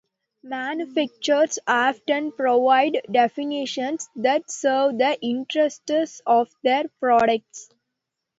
Manufacturers 0.41 1.59
often 1.67 2.31
provide 2.31 3.03
definitions 3.11 4.09
that 4.15 4.49
serve 4.49 4.97
the 4.97 5.15
interests 5.21 6.23
of 6.25 6.51
their 6.63 6.85
products. 6.99 7.69